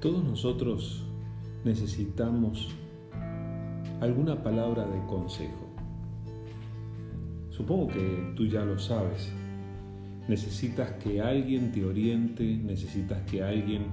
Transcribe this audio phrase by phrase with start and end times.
[0.00, 1.02] Todos nosotros
[1.64, 2.68] necesitamos
[4.00, 5.66] alguna palabra de consejo.
[7.50, 9.32] Supongo que tú ya lo sabes.
[10.28, 13.86] Necesitas que alguien te oriente, necesitas que alguien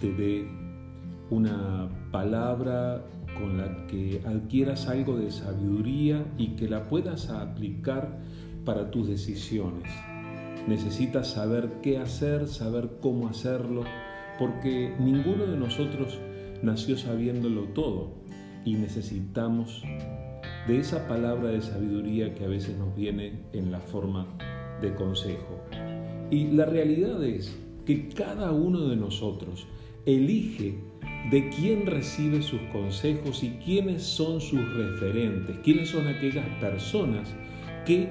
[0.00, 0.48] te dé
[1.28, 3.04] una palabra
[3.38, 8.20] con la que adquieras algo de sabiduría y que la puedas aplicar
[8.64, 9.92] para tus decisiones.
[10.66, 13.84] Necesitas saber qué hacer, saber cómo hacerlo,
[14.42, 16.18] porque ninguno de nosotros
[16.62, 18.10] nació sabiéndolo todo
[18.64, 19.84] y necesitamos
[20.66, 24.26] de esa palabra de sabiduría que a veces nos viene en la forma
[24.80, 25.60] de consejo.
[26.32, 29.64] Y la realidad es que cada uno de nosotros
[30.06, 30.74] elige
[31.30, 37.32] de quién recibe sus consejos y quiénes son sus referentes, quiénes son aquellas personas
[37.86, 38.08] que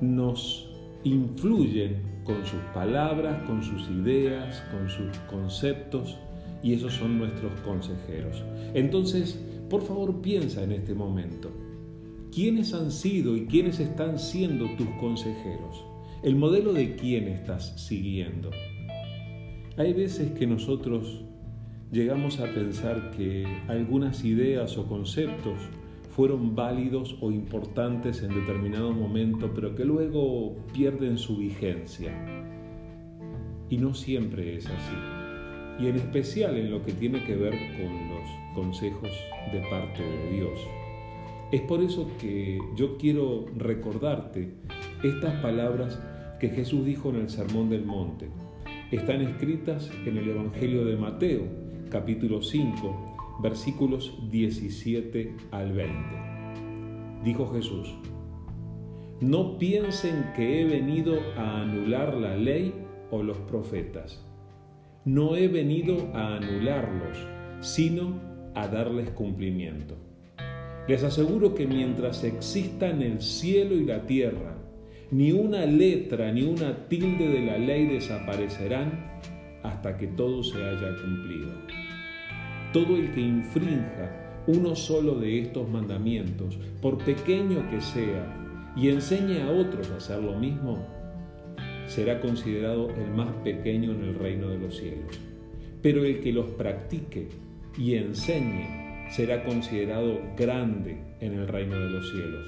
[0.00, 0.68] nos
[1.04, 6.16] influyen con sus palabras, con sus ideas, con sus conceptos,
[6.62, 8.44] y esos son nuestros consejeros.
[8.74, 11.50] Entonces, por favor, piensa en este momento.
[12.32, 15.84] ¿Quiénes han sido y quiénes están siendo tus consejeros?
[16.22, 18.50] ¿El modelo de quién estás siguiendo?
[19.76, 21.22] Hay veces que nosotros
[21.90, 25.58] llegamos a pensar que algunas ideas o conceptos
[26.10, 32.12] fueron válidos o importantes en determinado momento, pero que luego pierden su vigencia.
[33.68, 34.96] Y no siempre es así.
[35.78, 39.10] Y en especial en lo que tiene que ver con los consejos
[39.52, 40.60] de parte de Dios.
[41.52, 44.50] Es por eso que yo quiero recordarte
[45.02, 46.00] estas palabras
[46.38, 48.28] que Jesús dijo en el Sermón del Monte.
[48.90, 51.42] Están escritas en el Evangelio de Mateo,
[51.90, 55.94] capítulo 5, versículos 17 al 20.
[57.24, 57.94] Dijo Jesús,
[59.20, 62.74] no piensen que he venido a anular la ley
[63.10, 64.24] o los profetas.
[65.04, 67.18] No he venido a anularlos,
[67.60, 68.18] sino
[68.54, 69.96] a darles cumplimiento.
[70.88, 74.56] Les aseguro que mientras existan el cielo y la tierra,
[75.10, 79.20] ni una letra ni una tilde de la ley desaparecerán
[79.62, 81.89] hasta que todo se haya cumplido.
[82.72, 89.42] Todo el que infrinja uno solo de estos mandamientos, por pequeño que sea, y enseñe
[89.42, 90.86] a otros a hacer lo mismo,
[91.86, 95.18] será considerado el más pequeño en el reino de los cielos.
[95.82, 97.28] Pero el que los practique
[97.76, 102.46] y enseñe será considerado grande en el reino de los cielos.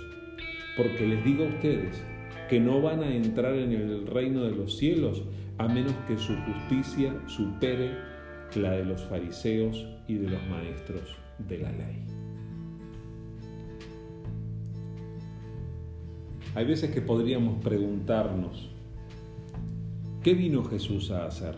[0.76, 2.00] Porque les digo a ustedes
[2.48, 5.24] que no van a entrar en el reino de los cielos
[5.58, 8.11] a menos que su justicia supere
[8.56, 11.16] la de los fariseos y de los maestros
[11.48, 12.04] de la ley.
[16.54, 18.70] Hay veces que podríamos preguntarnos,
[20.22, 21.56] ¿qué vino Jesús a hacer?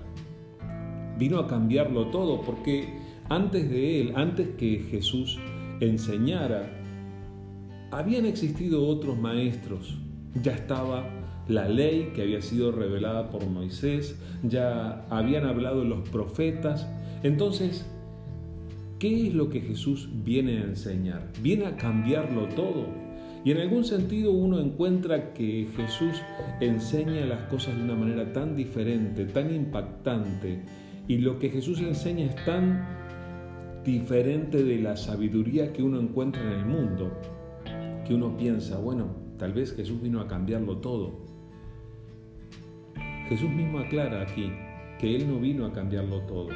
[1.19, 2.89] Vino a cambiarlo todo porque
[3.29, 5.39] antes de él, antes que Jesús
[5.81, 6.71] enseñara,
[7.91, 9.99] habían existido otros maestros,
[10.43, 11.05] ya estaba
[11.49, 16.89] la ley que había sido revelada por Moisés, ya habían hablado los profetas.
[17.23, 17.87] Entonces,
[18.99, 21.31] ¿qué es lo que Jesús viene a enseñar?
[21.43, 22.87] Viene a cambiarlo todo.
[23.45, 26.23] Y en algún sentido uno encuentra que Jesús
[26.61, 30.63] enseña las cosas de una manera tan diferente, tan impactante,
[31.07, 32.83] y lo que Jesús enseña es tan
[33.85, 37.13] diferente de la sabiduría que uno encuentra en el mundo,
[38.07, 41.13] que uno piensa, bueno, tal vez Jesús vino a cambiarlo todo.
[43.29, 44.53] Jesús mismo aclara aquí
[44.99, 46.51] que Él no vino a cambiarlo todo.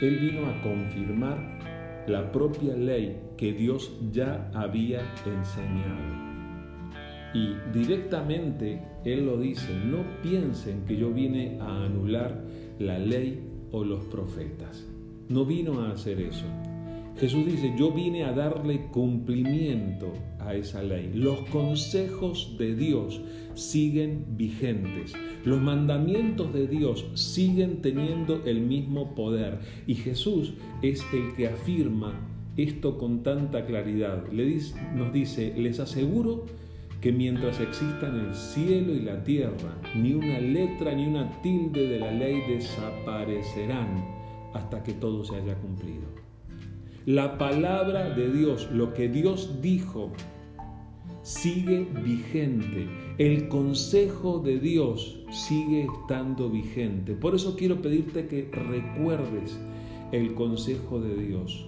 [0.00, 1.58] Él vino a confirmar
[2.06, 6.28] la propia ley que Dios ya había enseñado.
[7.34, 12.42] Y directamente Él lo dice, no piensen que yo vine a anular
[12.78, 14.86] la ley o los profetas.
[15.28, 16.46] No vino a hacer eso.
[17.18, 21.10] Jesús dice, yo vine a darle cumplimiento a esa ley.
[21.14, 23.20] Los consejos de Dios
[23.54, 25.14] siguen vigentes.
[25.44, 29.58] Los mandamientos de Dios siguen teniendo el mismo poder.
[29.88, 32.14] Y Jesús es el que afirma
[32.56, 34.24] esto con tanta claridad.
[34.94, 36.46] nos dice, les aseguro
[37.00, 41.98] que mientras existan el cielo y la tierra, ni una letra ni una tilde de
[41.98, 44.04] la ley desaparecerán
[44.54, 46.27] hasta que todo se haya cumplido.
[47.06, 50.12] La palabra de Dios, lo que Dios dijo,
[51.22, 52.88] sigue vigente.
[53.18, 57.14] El consejo de Dios sigue estando vigente.
[57.14, 59.58] Por eso quiero pedirte que recuerdes
[60.12, 61.66] el consejo de Dios.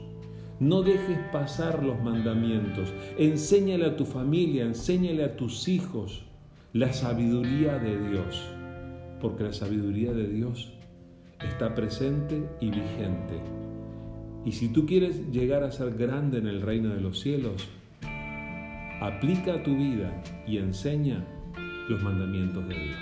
[0.60, 2.92] No dejes pasar los mandamientos.
[3.18, 6.24] Enséñale a tu familia, enséñale a tus hijos
[6.72, 8.46] la sabiduría de Dios.
[9.20, 10.72] Porque la sabiduría de Dios
[11.40, 13.69] está presente y vigente.
[14.44, 17.68] Y si tú quieres llegar a ser grande en el reino de los cielos,
[19.00, 21.24] aplica a tu vida y enseña
[21.88, 23.00] los mandamientos de Dios.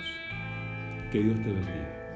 [1.11, 2.08] Que Dios te bendiga.